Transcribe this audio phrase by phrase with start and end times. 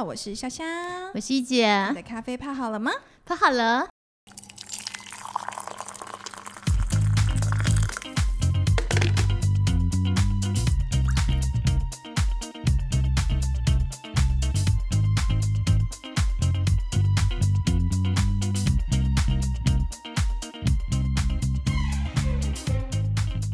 [0.00, 0.66] 好，我是香香，
[1.12, 2.90] 我是一姐，你的咖啡泡好了吗？
[3.26, 3.86] 泡好了。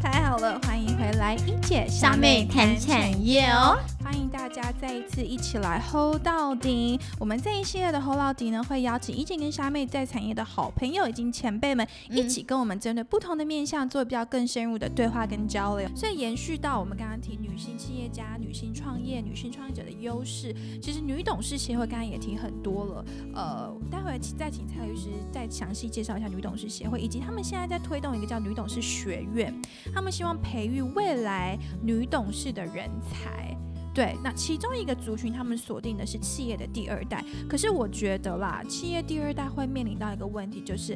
[0.01, 3.77] 太好了，欢迎回来，一姐小妹谈产业哦。
[4.57, 6.99] 家再一次一起来 hold 到底。
[7.19, 15.87] 我们这一系列的 hold 到底呢，会邀请一姐跟虾妹在产业的好朋友以及前辈们，一起跟我们针对不同的面向做比较更深入的对话跟交流。
[15.95, 23.05] 所以延续到我们刚刚提女性企业家、女性创业、女性创业者的优势，其实女董事协会刚刚也提很多了。
[23.35, 29.55] 呃，待会再请蔡律师再详细介绍一下女董事协会，以及他们现在在推动一个叫女董事学院，
[29.95, 33.55] 他们希望培育未来女董事的人才。
[33.97, 37.25] 对，那其中一个族群，他们锁定的是企业的第二代。
[37.49, 40.95] 可是我觉得啦，企业第二代会面临到一个问题，就是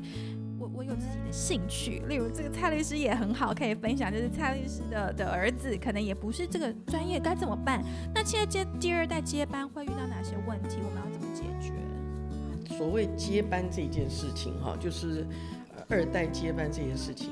[0.58, 7.83] 我我有自己的兴趣，例如这个蔡律师也很好，可以分享，就是蔡律师的的儿子可能也不是这个专业，该怎么办？
[8.14, 10.77] 那企业接第二代接班会遇到哪些问题？
[10.84, 11.72] 我们要怎么解决？
[12.77, 15.27] 所谓接班这件事情，哈，就是
[15.88, 17.30] 二代接班这件事情。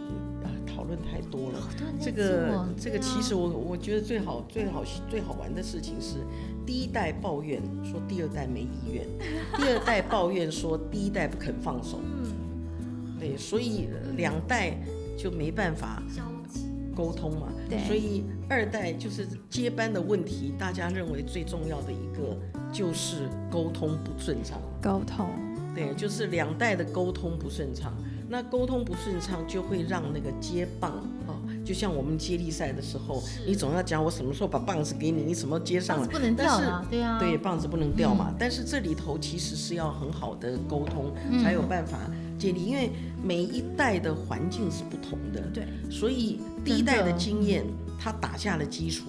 [0.79, 1.59] 讨论太多了，
[2.01, 6.19] 这个这个其实我我觉得最好最好最好玩的事情是，
[6.65, 9.05] 第一代抱怨说第二代没意愿，
[9.56, 14.79] 第二代抱怨说第一代不肯放手，嗯，对，所以两代
[15.17, 16.01] 就没办法
[16.95, 22.39] 沟通嘛，对，所以二代就是接班的问题，大家认为最重要的一个
[22.73, 25.29] 就是沟通不顺畅，沟通，
[25.75, 27.93] 对，就是两代的沟通不顺畅。
[28.29, 30.93] 那沟通不顺畅，就会让那个接棒
[31.27, 38.34] 哦，就像我们接力赛的时候，你总要讲我什么时候把棒子给你，你什么接上来，不能掉啊，对啊，对，棒子不能掉嘛。
[38.39, 41.12] 但是这里头其实是要很好的沟通，
[41.43, 41.99] 才有办法
[42.39, 42.91] 接力，因为
[43.23, 47.65] 每一代的环境是不同的，对，所以第一代的经验，
[47.99, 49.05] 他打下了基础。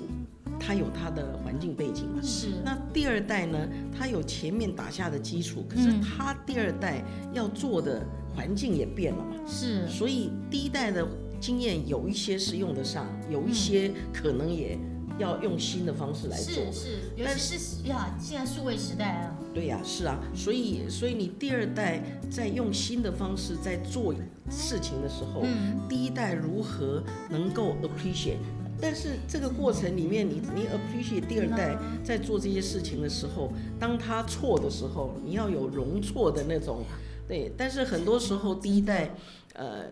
[0.62, 2.22] 他有他的环境背景嘛？
[2.22, 2.48] 是。
[2.66, 3.58] 那第二代呢？
[3.98, 7.02] 他有前面打下的基础，可是他第二代
[7.32, 8.06] 要做的
[8.40, 9.36] 环境也变了嘛？
[9.46, 9.86] 是。
[9.90, 11.06] 所以第一代的
[11.42, 14.80] 经验有一些是用得上，有一些可能也
[15.18, 16.54] 要用新的方式来做。
[16.72, 16.88] 是是。
[17.22, 19.36] 但是呀，现在数位时代啊。
[19.54, 20.18] 对呀，是啊。
[20.34, 22.02] 所以所以你第二代
[22.32, 24.16] 在用新的方式在做
[24.50, 25.44] 事情的时候，
[25.90, 28.38] 第一代如何能够 appreciate？
[28.82, 36.86] 但是这个过程里面，你你 appreciate 第二代在做这些事情的时候，当他错的时候，你要有容错的那种，
[37.30, 37.54] 对。
[37.58, 39.12] 但是很多时候第一代，
[39.54, 39.86] 呃，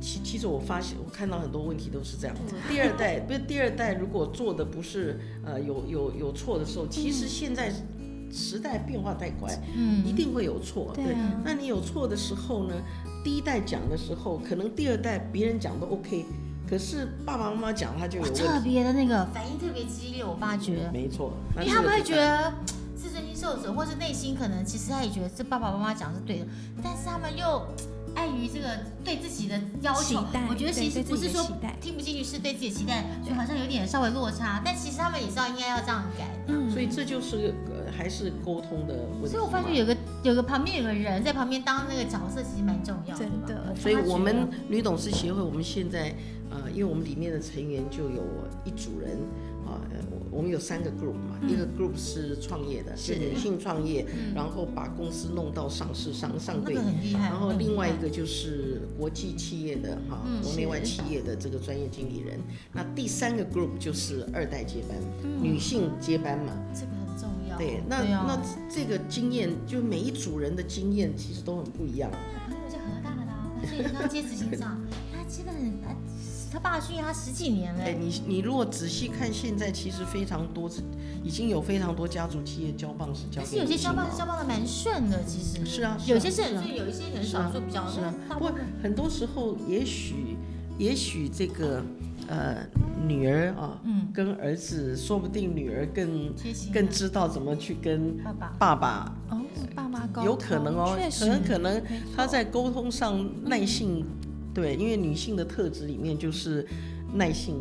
[0.00, 2.34] 其其实我发现我看到很多问题都是这样。
[2.66, 7.70] 第二代不是第二代，如果做的不是呃有有有错的时候，其实现在
[8.32, 10.92] 时代变化太快，嗯，一定会有错。
[10.94, 11.14] 对。
[11.44, 12.74] 那你有错的时候呢？
[13.24, 16.24] 第一代讲的时候，可能第二代别人讲都 OK。
[16.68, 22.52] 可是爸爸妈妈讲他就有问题特别的那个反应特别激烈，我发觉得没错，因为他们会觉得
[23.46, 26.46] 受者，或是内心可能其实他也觉得这爸爸妈妈讲是对的，
[26.82, 27.64] 但是他们又
[28.16, 28.66] 碍于这个
[29.04, 31.46] 对自己的要求，我觉得其实不是说
[31.80, 37.54] 听不进去，是对自己的期待，就好像有点稍微落差，但其实他们也知道应该要这样改，嗯，所以这就是
[37.96, 39.28] 还是沟通的问题。
[39.28, 43.72] 所以我发觉有个有个旁边有个人在旁边当那个角色，其实蛮重要，真的。
[43.76, 46.12] 所以我们女董事协会，我们现在。
[46.48, 48.22] 呃，因为我们里面的成员就有
[48.64, 49.18] 一组人
[49.76, 49.88] 啊，
[50.30, 53.16] 我们有三个 group 嘛，一个 group 是创业的，是。
[53.16, 56.74] 女性创业，然后把公司弄到上市上上柜，
[57.12, 62.38] 然后另外一个就是国际企业的哈，国内外企业的这个专业经理人，
[62.72, 64.96] 那第三个 group 就是二代接班，
[65.42, 67.56] 女性接班嘛，这个很重要。
[67.56, 72.10] 对，那那这个经验，就每一组人的经验其实都很不一样。
[72.12, 74.78] 我朋友就很大了啦，而且刚接执行长，
[75.12, 75.96] 他基本很。
[76.56, 77.82] 他爸训练他十几年了。
[77.82, 80.70] 哎，你你如果仔细看，现在其实非常多，
[81.22, 83.42] 已经有非常多家族企业交棒是交。
[83.42, 85.66] 可是有些交棒是交棒的蛮顺的，其实。
[85.66, 85.98] 是啊。
[86.06, 87.86] 有些是很顺，有一些很少数比较。
[87.90, 88.14] 是啊。
[88.30, 88.50] 不过
[88.82, 90.38] 很多时候，也许
[90.78, 91.84] 也许这个
[92.26, 92.66] 呃
[93.06, 96.32] 女儿啊，嗯，跟儿子，说不定女儿更
[96.72, 99.42] 更知道怎么去跟爸爸爸爸哦，
[99.74, 101.82] 爸妈沟有可能哦，可能可能
[102.16, 104.06] 他在沟通上耐性。
[104.56, 106.66] 对，因为女性的特质里面就是
[107.12, 107.56] 耐性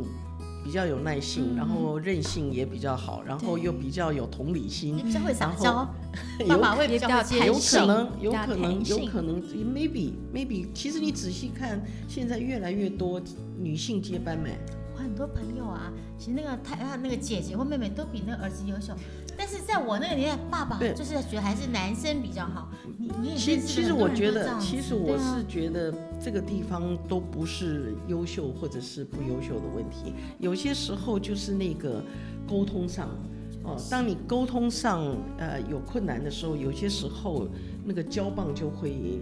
[0.63, 5.85] 比较有耐性，然后韧性也比较好，然后又比较有同理心，比较会撒娇，
[6.47, 7.09] 爸爸会比较
[7.45, 13.21] 有可能，有可能，有可能，maybe maybe，其实你仔细看，现在越来越多
[13.59, 14.57] 女性接班没？
[14.95, 18.93] 我很多朋友啊，其实那个太那个姐姐或妹妹都比那个儿子优秀。
[19.37, 22.71] 但是在我那个年代，爸爸就是觉得还是男生比较好。
[22.97, 25.93] 你你也其其实我觉得，其实我是觉得
[26.25, 32.01] 这个地方都不是优秀或者是不优秀的问题，有些时候就是那个
[32.47, 33.09] 沟通上。
[33.63, 37.47] 哦，当你沟通上呃有困难的时候，有些时候
[37.83, 39.19] 那个交棒就会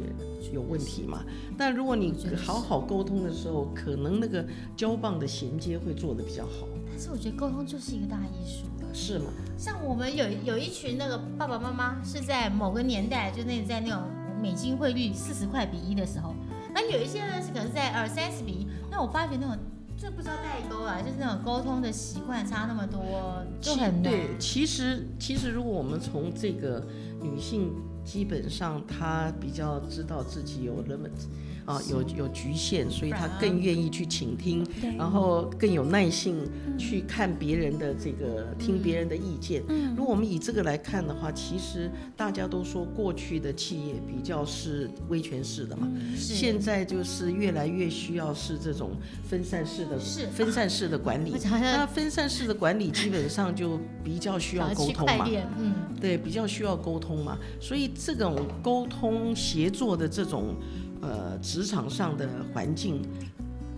[0.53, 1.25] 有问题嘛。
[1.57, 4.45] 但如果你好好沟通的时候，可能那个
[4.77, 6.65] 交棒的衔接会做得比较好。
[6.89, 8.65] 但是我觉得沟通就是一个大艺术。
[8.93, 9.25] 是吗？
[9.57, 14.03] 像我们有有一群那个爸爸妈妈是在某个年代，就那在那种
[14.41, 16.33] 美金汇率四十块比一的时候，
[16.73, 19.57] 那有一些呢是可能在二三十比一，那我发觉那种。
[19.95, 24.03] 这不知道代沟啊，就是那种沟通的习惯差那么多，就很难。
[24.03, 26.85] 对，其实其实如果我们从这个
[27.21, 27.71] 女性，
[28.03, 31.11] 基本上她比较知道自己有 limit。
[31.65, 34.65] 啊，有有局限，所以他更愿意去倾听，
[34.97, 36.37] 然后更有耐性
[36.77, 39.63] 去看别人的这个，听别人的意见。
[39.95, 45.87] 如果我们以这个来看的话，其实大家都说过去的企业比较是威权式的嘛，
[46.17, 48.91] 现在就是越来越需要是这种
[49.23, 49.97] 分散式的，
[50.33, 51.33] 分散式的管理。
[51.49, 55.25] 那分散式的管理基本上就比较需要沟通嘛，
[55.57, 60.55] 嗯，对，比较需要沟通嘛，所以这种沟通协作的这种。
[61.03, 63.01] 呃，职场上的环境，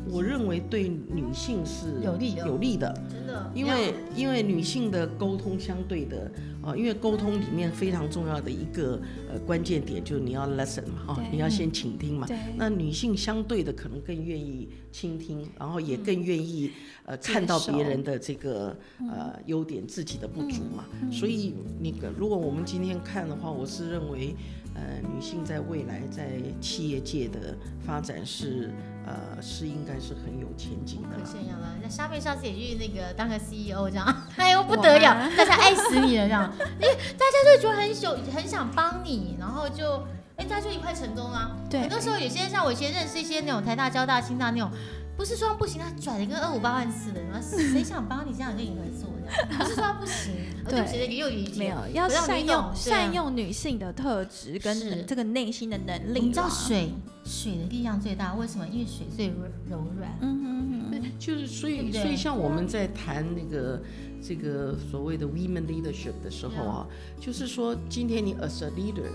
[0.07, 6.31] 我认为对女性是有利有利的，真的，因为因为女性的沟通相对的
[6.61, 16.69] 啊，因为沟通里面非常重要的一个呃关键点就是你要 listen 嘛，哦，你要先倾听嘛，那女性相对的可能更愿意倾听，然后也更愿意
[17.05, 18.77] 呃看到别人的这个
[19.09, 24.35] 呃优点，自己的不足嘛，所以那个如果我们今天看的话，我是认为。
[24.75, 26.27] 呃，女性在未来在
[26.59, 27.55] 企业界的
[27.85, 28.71] 发展是，
[29.05, 31.17] 呃，是应该是很有前景的。
[31.17, 34.05] 可炫耀了，那沙贝上次也去那个当个 CEO 这样，
[34.35, 40.03] 哎呦不得了，大家爱死你了这样，因为大家就觉得很有很想帮你，然后就，
[40.35, 41.55] 哎，大家就一块成功啊。
[41.69, 44.69] 对，很多时候有些像我以前认识一些那种台大、交大、清大那种，
[45.15, 49.09] 不是说不行，他拽的跟二五八万似的，然后谁想帮你这样跟你合作？
[49.57, 50.33] 不是说不行，
[50.69, 56.19] 对，没有要善用善用女性的特质跟这个内心的能力。
[56.19, 56.89] 你知道水
[57.23, 58.67] 水的力量最大，为什么？
[58.67, 59.27] 因为水最
[59.69, 60.17] 柔软。
[60.21, 63.81] 嗯嗯嗯，就是所以所以像我们在谈那个
[64.21, 66.87] 这个所谓的 women leadership 的时候啊，
[67.19, 69.09] 就是说今天你 as a leader，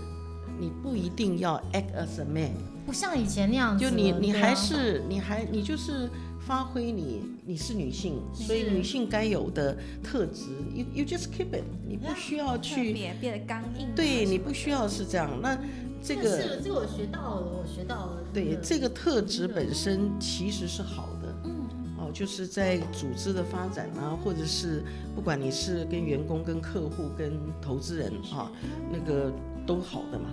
[0.61, 2.51] 你不一定要 act as a man，
[2.85, 3.83] 不像以前那样子。
[3.83, 6.07] 就你你还是你还你就是。
[6.43, 13.87] 发挥你你是女性，所以女性该有的特质，you you just keep it，你不需要去变变得刚硬。
[13.95, 15.39] 对你不需要是这样。
[15.39, 15.55] 那
[16.01, 18.23] 这个这个我学到了，我学到了。
[18.33, 21.33] 对这个特质本身其实是好的。
[21.45, 21.51] 嗯。
[21.99, 24.83] 哦，就是在组织的发展啊，或者是
[25.15, 28.51] 不管你是跟员工、跟客户、跟投资人啊，
[28.91, 29.31] 那个
[29.65, 30.29] 都好的嘛。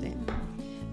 [0.00, 0.12] 对。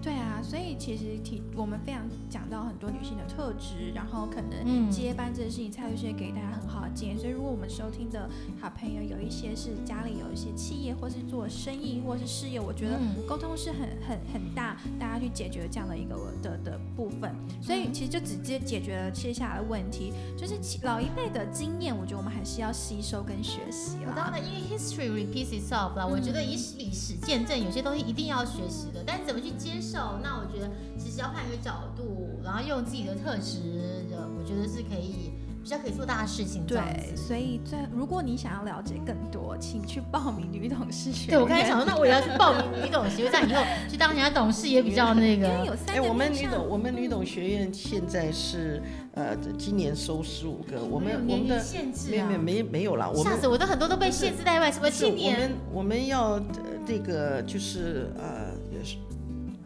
[0.06, 7.18] 对啊，所以其实提我们非常讲到很多女性的特质，然后可能接班这件事情，蔡律师也给大家很好的建议。
[7.18, 8.30] 所以如果我们收听的
[8.60, 17.34] 好朋友有一些是家里有一些企业，或是做生意，或是事业，我觉得沟通是很很很大，大家去解决这样的一个的的部分。
[17.60, 20.54] 所以其实就直接解决了接下来的问题，就是
[20.84, 24.12] 老一辈的经验，我觉得我们还是要吸收跟学习了。
[24.14, 29.95] 当然，因为 history repeats itself 啦，我觉得以历史见证，有些东西一定要学习的，但是怎么去接受？
[30.22, 34.04] 那我觉得其实要换一个角度，然后用自己的特质，
[34.38, 36.64] 我觉得是可以比较可以做大的事情。
[36.66, 41.30] 对，所以在如果你想要了解更多，请去报名女董事学。
[41.30, 45.48] 对我刚才想说，那我也要去报名女董事，这样以后去当人家董事也比较那个。
[45.88, 48.82] 哎，我们女董，我们女董学院现在是
[49.14, 51.64] 呃，今年收十五个，我们我们的
[52.10, 53.12] 没没没没有了。
[53.14, 55.34] 吓死我，都很多都被限制在外，什么青年？
[55.34, 56.40] 我们我们要
[56.86, 58.45] 这个就是呃。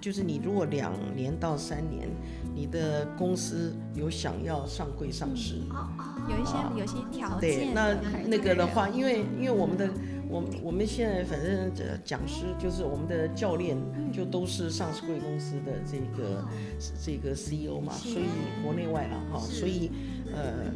[0.01, 2.09] 就是你如果两年到三年，
[2.55, 5.57] 你的公司有想要上柜上市，
[6.29, 7.41] 有一些有些条件。
[7.41, 7.95] 对，那
[8.27, 9.89] 那个的话，因为因为我们的
[10.29, 11.71] 我我们现在反正
[12.05, 13.77] 讲师就是我们的教练，
[14.13, 16.45] 就都是上市贵公司的这个
[17.05, 18.25] 这个 CEO 嘛，所以
[18.65, 19.91] 国内外了哈，所以
[20.35, 20.73] 呃。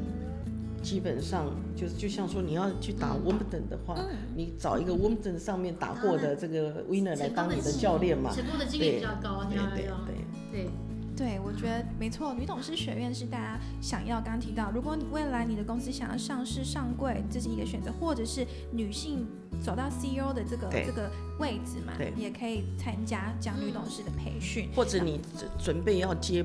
[0.85, 3.99] 基本上就是就像说你要去打 Wimbledon 的话，
[4.37, 10.15] 你找一个 Wimbledon 上面打过的这个 winner 来当你的教练嘛，成功的几率比较高，对对对。
[10.53, 10.69] 对
[11.17, 12.35] 对，我觉得没错。
[12.35, 19.25] 女董事学院是大家想要，刚刚提到，如果你未来你的公司想要上市上柜，这是一个选择，或者是女性
[19.63, 25.21] 走到 CEO 的这个这个位置嘛，也可以参加讲女董事的培训，或者你
[25.57, 26.45] 准备要接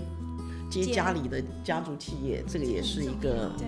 [0.70, 3.68] 接家里的家族企业，这个也是一个对。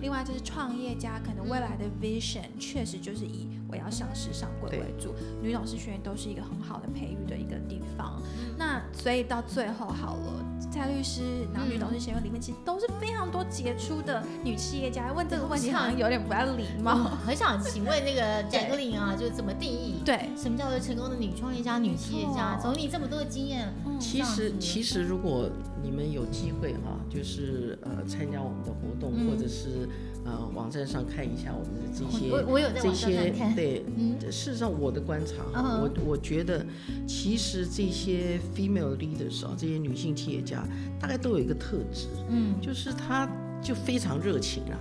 [0.00, 5.14] 另外就是创业家，可能未来的 vision 确实就是以我要上市上柜为主。
[5.42, 8.20] 女董事学院都是一个很好的培育的一个地方。
[8.56, 15.12] 那所以到最后好了，蔡律师，然后女董事学院里面其实都是非常多杰出的女企业家。
[15.12, 16.94] 问这个问题好像有点不太礼貌。
[17.26, 19.96] 很想请问那个贾格林啊，就是怎么定义？
[20.04, 22.58] 对，什么叫做成功的女创业家、女企业家？
[22.60, 25.50] 从你这么多的经验，其实其实如果
[25.82, 29.88] 你们有机会哈，就是呃参加我们的活动，或者是
[30.24, 33.82] 呃网站上看一下我们的这些，我我有在这些对，
[34.30, 35.42] 事实上我的观察，
[35.80, 36.64] 我我觉得
[37.06, 40.64] 其实这些 female leaders 啊，这些女性企业家，
[41.00, 43.28] 大概都有一个特质，嗯，就是她
[43.62, 44.78] 就非常热情啊。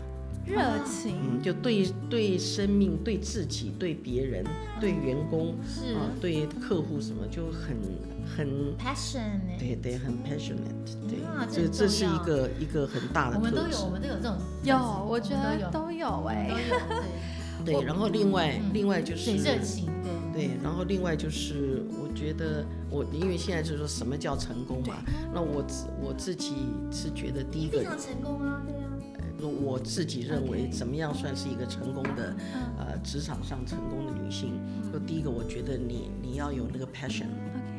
[0.50, 4.44] 热情，嗯，就对对生命、对自己、对别人、
[4.82, 5.94] 对员工是。
[5.94, 7.78] 啊，对客户什么就很
[8.36, 11.20] 很 passionate，对对，很 passionate，对，
[11.52, 13.38] 这这是一个一个很大的。
[13.38, 14.76] 我们都有，我们都有这种，有，
[15.08, 16.52] 我觉得都有哎，
[17.64, 20.12] 对，然后另外另外就是热情，对。
[20.32, 24.96] 对，然后另外就是我觉得我因为现在就是说什么叫成功嘛，
[25.34, 26.54] 那我自我自己
[26.92, 28.89] 是觉得第一个非常成功啊，对啊。
[29.48, 32.36] 我自己认为，怎么样算是一个成功的，
[32.78, 34.60] 呃，职场上成功的女性？
[34.92, 37.28] 就第一个，我觉得你你要有那个 passion，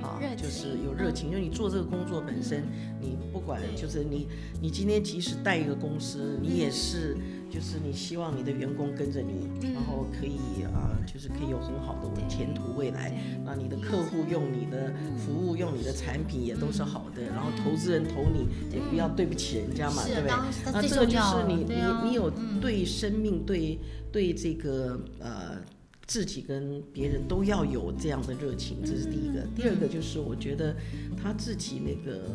[0.02, 2.64] 啊，就是有热情，因为你做这个工作本身，
[3.00, 4.29] 你不管就是你
[4.61, 7.17] 你今天即使带一个公司，你也是。
[7.51, 13.13] 就是你希望你的员工跟着你，然后可以啊，就是可以有很好的前途未来。
[13.45, 17.23] 那你的客户用你的服务，用你的产品也都是好的。
[17.23, 20.73] 然后投资人投你，也不要对不起人家嘛，对不对？
[20.73, 22.31] 那这个就是你你你有
[22.61, 23.77] 对生命、对
[24.13, 25.61] 对这个呃
[26.07, 29.45] 自己跟别人都要有这样的热情，这是第一个。
[29.57, 30.77] 第二个就是我觉得
[31.21, 32.29] 他自己那个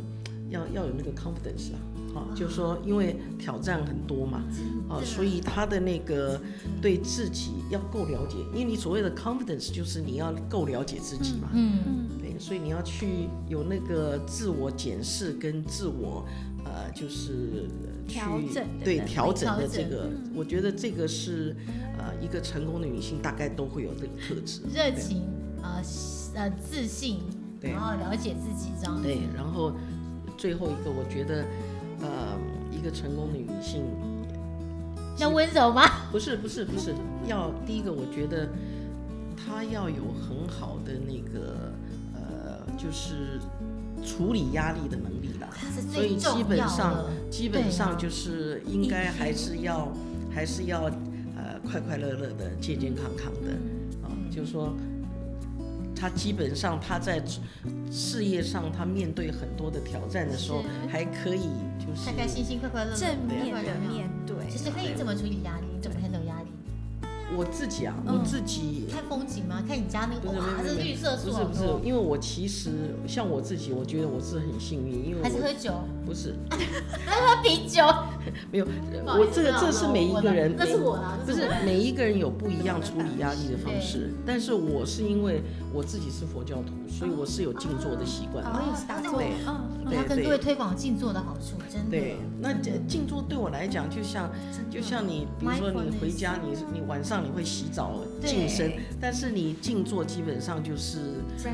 [0.50, 1.80] 要要有那个 confidence 啊。
[2.16, 4.42] 啊，就是说，因为挑战很多嘛，
[4.88, 6.40] 啊，所以他的那个
[6.82, 16.26] 对自己要够了解，因为你所谓的 confidence 就是你要够了解自己嘛，嗯嗯，对，所以你要去有那个自我检视跟自我，
[16.64, 17.68] 呃，就是
[18.08, 21.54] 调整，对调整的这个，我觉得这个是
[21.98, 25.24] 呃一个成功的女性大概都会有这个特质，热情，
[25.62, 25.82] 呃
[26.34, 27.20] 呃自信，
[27.60, 29.74] 然后了解自己这样，对，然后
[30.38, 31.46] 最后一个我觉得。
[32.02, 32.38] 呃，
[32.70, 33.82] 一个成功的女性
[35.18, 35.90] 要温柔吗？
[36.12, 36.94] 不是，不是，不是。
[37.26, 38.50] 要第一个，我觉得
[39.36, 41.72] 她要有很好的那个
[42.14, 43.40] 呃，就是
[44.06, 45.48] 处理压力的能力啦。
[45.90, 49.88] 所以基本上，基本上就是应该还是要，
[50.30, 50.84] 还是要
[51.38, 53.52] 呃，快快乐乐的，健健康康的
[54.04, 54.76] 啊，就是说。
[55.96, 57.24] 他基本上他在
[57.92, 61.50] 事业上，他面对很多的挑战的时候，还可以
[61.80, 64.36] 就是开开心心、快快乐乐、正面的面对。
[64.50, 65.66] 其实可以怎么处理压力？
[65.82, 66.15] 怎么压力？
[67.36, 69.64] 我自己啊，我自己看风景吗？
[69.68, 71.32] 看你家那个哇，是绿色树。
[71.32, 75.74] 不是不是，因为我其实像我自己，我觉得我是很幸运，因为还是喝酒。
[76.06, 76.36] 不是，
[77.06, 77.84] 还喝啤酒。
[78.52, 78.66] 没有，
[79.06, 84.14] 我这个这是每一个人，那是我不是每一个人有不一样处理压力的方式。
[84.26, 85.42] 但是我是因为
[85.74, 88.46] 我自己是佛教徒，所以我是有静坐的习惯。
[88.46, 91.90] 我也是打坐，嗯，要跟各位推广静坐的好处，真的。
[91.90, 92.54] 对，那
[92.88, 94.30] 静坐对我来讲，就像
[94.70, 100.98] 就像你，比如说你回家，你你晚上你会洗澡净身，但是你静坐基本上就是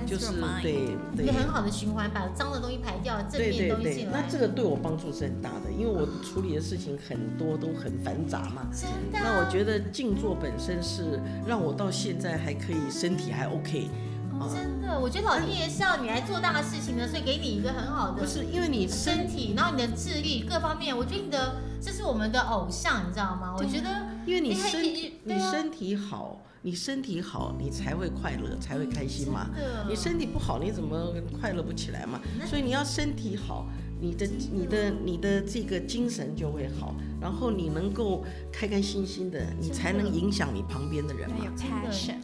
[0.05, 4.25] 就是对对，一个很好的循环，把脏的东西排掉，正面东西进来。
[4.29, 8.67] 这个对我帮助是很大的，因为我处理的事情很多都很繁杂嘛。
[8.71, 9.19] 真的。
[9.23, 13.89] 那我觉得静坐本身是让我到现在还可以身体还 OK。
[14.49, 18.23] 真的，我觉得老天爷是要你来做大事情的，所以给你一个很好的。
[18.23, 23.53] 不是因为你身体，然后你的智力各方面，我觉得你的这是我们的偶像，你知道吗？
[23.55, 23.87] 我觉得
[24.25, 26.41] 因为你身体你身体好。
[26.63, 29.49] 你身体好，你才会快乐，才会开心嘛。
[29.89, 32.21] 你身体不好，你怎么快乐不起来嘛？
[32.45, 33.65] 所以你要身体好，
[33.99, 41.35] 你的、你的、你的这个精神就会好，然后你能够开开心心的，你才能影响你旁边的人嘛。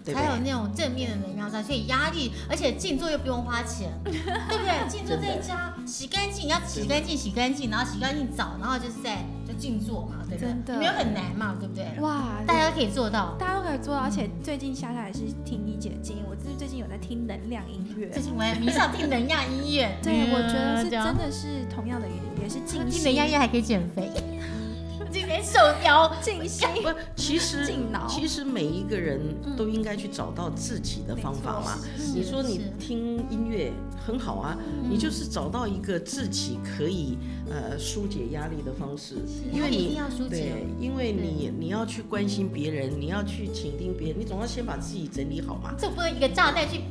[0.03, 1.61] 对，才有那种正面的能量在。
[1.61, 4.89] 所以压力，而且静坐又不用花钱， 对不对？
[4.89, 9.23] 静坐在家，洗干净，你要洗干净，洗干净，然后洗干净澡，然后就是在。
[9.57, 10.77] 静坐嘛，对不对？
[10.77, 11.85] 没有很难嘛，对不对？
[11.99, 14.01] 哇，大家都可以做到，大家都可以做到。
[14.01, 18.07] 而且最近夏夏也是听一姐的经验，我自己最近有在听能量音乐。
[18.09, 22.07] 最近我也迷上听能量音乐，对，我觉得是真的是同样的，
[22.39, 22.85] 也是静。
[22.87, 24.11] 听能量音乐还可以减肥。
[25.11, 26.67] 今天受邀静心。
[26.81, 27.73] 不，其实
[28.07, 29.19] 其实每一个人
[29.55, 31.77] 都应该去找到自己的方法嘛。
[32.13, 33.71] 你说你听音乐
[34.05, 34.57] 很好啊，
[34.89, 37.17] 你就是找到一个自己可以
[37.49, 39.15] 呃疏解压力的方式，
[39.51, 39.97] 因为你
[40.29, 45.73] 对，因为你你要去关心别人，你要去倾听别人，你总要先把自己整理好嘛。
[45.77, 46.81] 这不能一个炸弹去。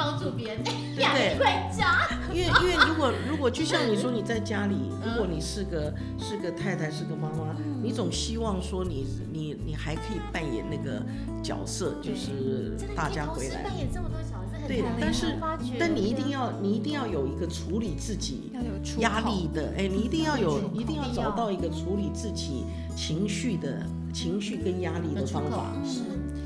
[0.00, 0.64] 帮助别人。
[0.96, 11.02] 养一块家，因为因为如果如果就像你说你在家里，如果你是个是个太太是个妈妈，你总希望说你你你还可以扮演那个
[11.42, 13.62] 角色，就是大家回来。
[13.62, 15.38] 扮演这么多角色，对，但是
[15.78, 18.52] 但你一定要你一定要有一个处理自己
[18.98, 22.64] 压力的，哎，你一定要有一定要找到一个处理自己
[22.96, 25.72] 情绪的情绪跟压力的方法。
[25.84, 26.00] 是。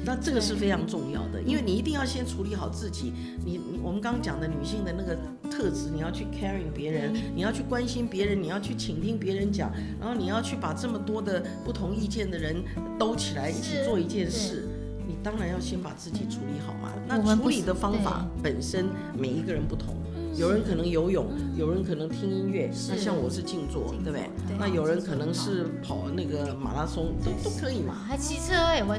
[0.05, 3.13] 那这个是非常重要的，因为你一定要先处理好自己。
[3.45, 5.17] 你你我们刚刚讲的女性的那个
[5.51, 12.57] 特质，你要去 caring 别人，你要去关心别人，你要去倾听别人讲，然后你要去把这么多的不同意见的人
[12.99, 14.69] 兜起来一起做一件事。
[15.07, 16.93] 你当然要先把自己处理好嘛。
[17.07, 19.95] 那处理的方法本身每一个人不同，
[20.37, 24.31] 有人可能游泳，有人可能听音乐，那像我是静坐，对不对？
[24.59, 27.95] 那有人可能是跑那个马拉松，都都可以嘛。
[28.09, 28.99] 还骑车哎，我。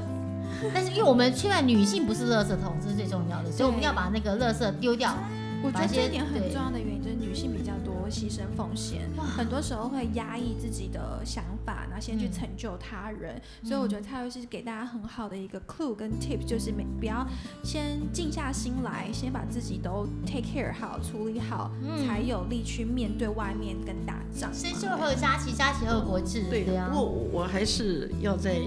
[0.74, 5.16] 但是因为我们现在女性不是垃圾桶，这是最重要的，所以我们要把那个垃圾丢掉。
[5.64, 13.42] 我觉得这一点很重要的原因就是女性比较多牺牲奉献，很多时候会压抑自己的想法，然后先去成就他人。
[13.64, 17.26] 所以我觉得蔡律师给大家很好的一个 clue 跟 tip，就是每不要
[17.64, 21.72] 先静下心来，先把自己都 take care 好，处理好，
[22.06, 24.54] 才有力去面对外面跟打仗。
[24.54, 26.44] 先秀和佳琪，佳琪和国志。
[26.48, 28.60] 对的，不过我还是要再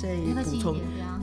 [0.00, 0.76] 再补充。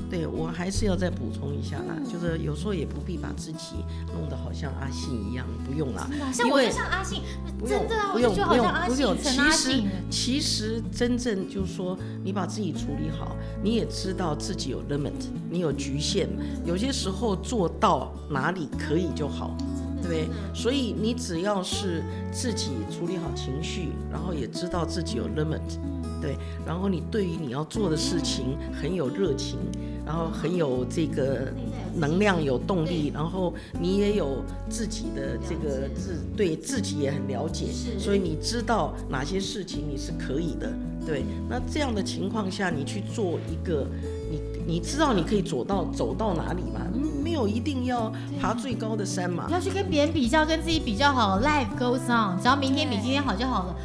[0.08, 3.78] 对我还是要再补充一下啦，就是有时候也不必把自己
[4.14, 6.08] 弄得好像阿信一样，不用啦。
[6.32, 7.24] 像我就像阿信，
[7.66, 15.12] 真的啊，我就觉得好像阿信，其实其实真正就是说，你把自己处理好，你也知道自己有 limit，
[15.50, 16.30] 你有局限，
[16.64, 19.58] 有些时候做到哪里可以就好，
[20.04, 20.30] 对不对？
[20.54, 25.80] 所以你只要是自己处理好情绪，然后也知道自己有 limit，
[26.26, 29.60] 对，然后你对于你要做的事情很有热情。
[30.06, 31.52] 然后很有这个
[31.96, 33.52] 能量，有动力，然后
[33.82, 37.66] 你也有自己的这个自对自己也很了解，
[37.98, 40.72] 所以你知道哪些事情你是可以的，
[41.08, 41.26] 对。
[41.50, 43.88] 那这样的情况下，你去做一个，
[44.30, 44.40] 你
[44.76, 46.82] 你知道你可以走到走到哪里吗？
[47.24, 49.48] 没有一定要爬最高的山嘛。
[49.50, 53.76] 要去跟别人比较，跟自己比较好，Life goes on，只要明天比今天好就好了。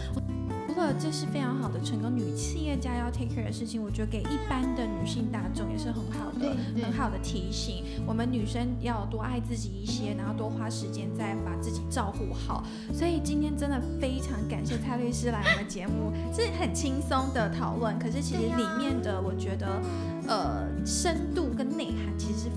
[0.99, 7.85] 这是非常好的成功女企业家要 take care 的事情，我觉得给一般的女性大众也是很好的、很好的提醒。
[8.07, 12.65] 我们女生要多爱自己一些，然后多花时间再把自己照顾好。
[12.93, 19.81] 所以今天真的非常感谢蔡律师来我们节目，是很轻松的讨论，可是其实里面的我觉得，
[20.29, 22.51] 呃，深度跟内涵其实是。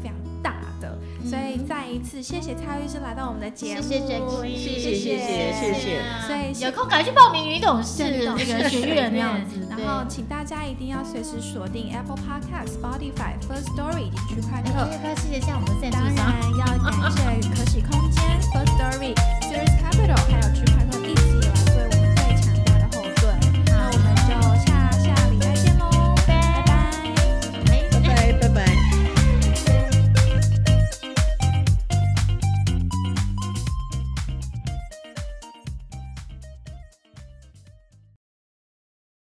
[1.29, 8.03] 所以再一次谢谢蔡律师来到我们的节目，谢谢谢谢谢谢谢谢，所以有空赶快去报名女董事
[8.37, 9.65] 那个 学院那样子。
[9.69, 14.75] 然后，请大家一定要随时锁定 Apple Podcast、Spotify、First Story 以及区块链。
[14.75, 16.15] 要不谢一下我们的赞助商？
[16.15, 18.21] 当然要感谢可喜空间、
[18.53, 20.82] First Story、Series Capital，还有区块。